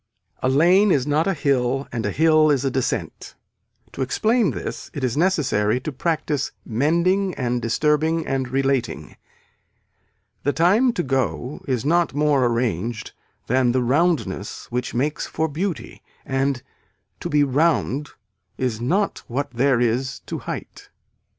A 0.41 0.49
lane 0.49 0.89
is 0.91 1.05
not 1.05 1.27
a 1.27 1.35
hill 1.35 1.87
and 1.91 2.03
a 2.07 2.11
hill 2.11 2.49
is 2.49 2.65
a 2.65 2.71
descent. 2.71 3.35
To 3.91 4.01
explain 4.01 4.49
this 4.49 4.89
it 4.95 5.03
is 5.03 5.15
necessary 5.15 5.79
to 5.81 5.91
practice 5.91 6.51
mending 6.65 7.35
and 7.35 7.61
disturbing 7.61 8.25
and 8.25 8.49
relating. 8.49 9.15
The 10.41 10.53
time 10.53 10.91
to 10.93 11.03
go 11.03 11.63
is 11.67 11.85
not 11.85 12.15
more 12.15 12.47
arranged 12.47 13.11
than 13.45 13.73
the 13.73 13.83
roundness 13.83 14.65
which 14.71 14.95
makes 14.95 15.27
for 15.27 15.47
beauty 15.47 16.01
and 16.25 16.63
to 17.19 17.29
be 17.29 17.43
round 17.43 18.09
is 18.57 18.81
not 18.81 19.21
what 19.27 19.51
there 19.51 19.79
is 19.79 20.21
to 20.21 20.39
height. 20.39 20.89